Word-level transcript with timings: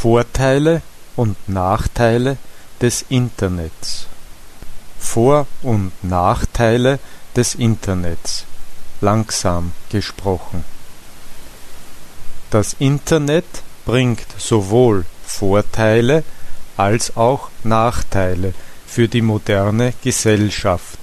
Vorteile 0.00 0.82
und 1.16 1.36
Nachteile 1.48 2.36
des 2.80 3.04
Internets 3.08 4.06
Vor- 5.00 5.48
und 5.62 5.90
Nachteile 6.04 7.00
des 7.34 7.56
Internets 7.56 8.44
langsam 9.00 9.72
gesprochen 9.90 10.62
Das 12.50 12.76
Internet 12.78 13.64
bringt 13.84 14.28
sowohl 14.38 15.04
Vorteile 15.26 16.22
als 16.76 17.16
auch 17.16 17.48
Nachteile 17.64 18.54
für 18.86 19.08
die 19.08 19.22
moderne 19.22 19.94
Gesellschaft. 20.04 21.00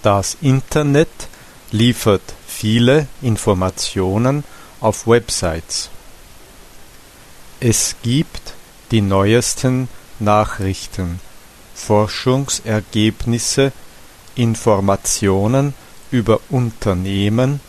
Das 0.00 0.38
Internet 0.40 1.28
liefert 1.72 2.22
viele 2.46 3.06
Informationen 3.20 4.44
auf 4.80 5.06
Websites. 5.06 5.90
Es 7.64 7.94
gibt 8.02 8.54
die 8.90 9.02
neuesten 9.02 9.88
Nachrichten, 10.18 11.20
Forschungsergebnisse, 11.76 13.70
Informationen 14.34 15.72
über 16.10 16.40
Unternehmen 16.50 17.60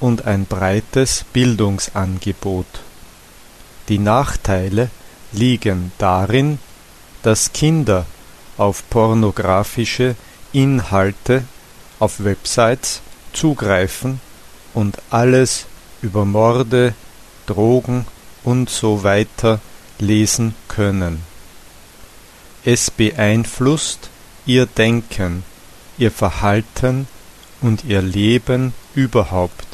und 0.00 0.24
ein 0.24 0.46
breites 0.46 1.26
Bildungsangebot. 1.34 2.64
Die 3.90 3.98
Nachteile 3.98 4.88
liegen 5.32 5.92
darin, 5.98 6.58
dass 7.22 7.52
Kinder 7.52 8.06
auf 8.56 8.88
pornografische 8.88 10.16
Inhalte 10.54 11.44
auf 11.98 12.24
Websites 12.24 13.02
zugreifen 13.34 14.18
und 14.72 14.96
alles 15.10 15.66
über 16.00 16.24
Morde, 16.24 16.94
Drogen 17.44 18.06
und 18.46 18.70
so 18.70 19.02
weiter 19.02 19.60
lesen 19.98 20.54
können. 20.68 21.22
Es 22.64 22.90
beeinflusst 22.90 24.08
ihr 24.46 24.66
Denken, 24.66 25.44
ihr 25.98 26.12
Verhalten 26.12 27.08
und 27.60 27.84
ihr 27.84 28.02
Leben 28.02 28.72
überhaupt. 28.94 29.66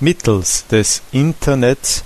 Mittels 0.00 0.66
des 0.66 1.02
Internets 1.12 2.02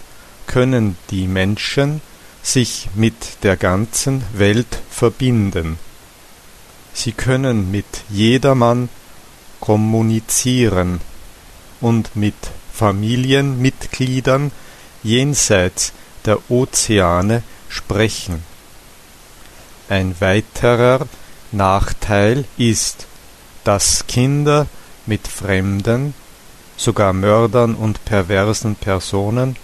können 0.46 0.96
die 1.10 1.26
Menschen 1.26 2.02
sich 2.42 2.88
mit 2.94 3.42
der 3.42 3.56
ganzen 3.56 4.22
Welt 4.34 4.80
verbinden. 4.90 5.78
Sie 6.92 7.12
können 7.12 7.70
mit 7.70 7.86
jedermann 8.10 8.88
kommunizieren 9.60 11.00
und 11.80 12.14
mit 12.14 12.34
Familienmitgliedern 12.72 14.52
jenseits 15.08 15.92
der 16.26 16.50
Ozeane 16.50 17.42
sprechen. 17.68 18.42
Ein 19.88 20.14
weiterer 20.20 21.06
Nachteil 21.50 22.44
ist, 22.58 23.06
dass 23.64 24.06
Kinder 24.06 24.66
mit 25.06 25.26
fremden, 25.26 26.14
sogar 26.76 27.12
Mördern 27.12 27.74
und 27.74 28.04
perversen 28.04 28.76
Personen 28.76 29.56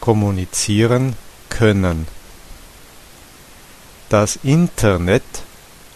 kommunizieren 0.00 1.14
können. 1.48 2.08
Das 4.08 4.38
Internet 4.42 5.22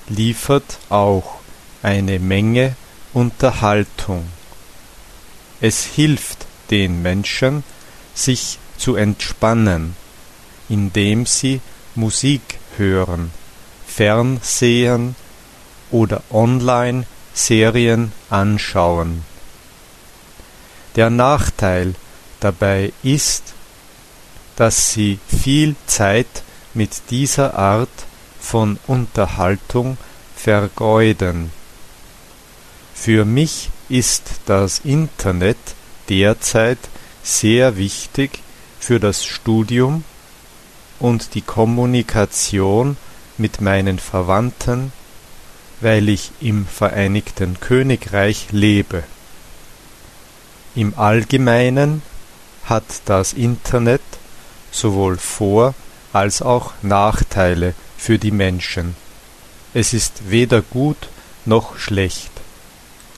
liefert 0.08 0.78
auch 0.88 1.40
eine 1.82 2.18
Menge 2.20 2.76
Unterhaltung. 3.12 4.28
Es 5.60 5.84
hilft 5.84 6.46
den 6.70 7.02
Menschen, 7.02 7.64
sich 8.14 8.58
zu 8.82 8.96
entspannen, 8.96 9.94
indem 10.68 11.24
sie 11.24 11.60
Musik 11.94 12.42
hören, 12.76 13.30
Fernsehen 13.86 15.14
oder 15.92 16.24
online 16.32 17.06
Serien 17.32 18.10
anschauen. 18.28 19.24
Der 20.96 21.10
Nachteil 21.10 21.94
dabei 22.40 22.92
ist, 23.04 23.54
dass 24.56 24.90
sie 24.90 25.20
viel 25.28 25.76
Zeit 25.86 26.42
mit 26.74 27.02
dieser 27.10 27.54
Art 27.56 27.88
von 28.40 28.80
Unterhaltung 28.88 29.96
vergeuden. 30.34 31.52
Für 32.96 33.24
mich 33.24 33.70
ist 33.88 34.24
das 34.46 34.80
Internet 34.80 35.58
derzeit 36.08 36.78
sehr 37.22 37.76
wichtig 37.76 38.40
für 38.82 38.98
das 38.98 39.24
Studium 39.24 40.02
und 40.98 41.34
die 41.34 41.40
Kommunikation 41.40 42.96
mit 43.38 43.60
meinen 43.60 44.00
Verwandten, 44.00 44.92
weil 45.80 46.08
ich 46.08 46.32
im 46.40 46.66
Vereinigten 46.66 47.60
Königreich 47.60 48.48
lebe. 48.50 49.04
Im 50.74 50.98
Allgemeinen 50.98 52.02
hat 52.64 52.82
das 53.04 53.34
Internet 53.34 54.02
sowohl 54.72 55.16
Vor- 55.16 55.74
als 56.12 56.42
auch 56.42 56.72
Nachteile 56.82 57.74
für 57.96 58.18
die 58.18 58.32
Menschen. 58.32 58.96
Es 59.74 59.92
ist 59.92 60.28
weder 60.28 60.60
gut 60.60 61.08
noch 61.44 61.78
schlecht. 61.78 62.31